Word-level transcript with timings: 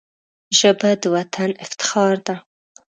ژبه 0.59 0.89
د 1.01 1.03
وطن 1.15 1.49
افتخار 1.65 2.15
ده 2.27 2.35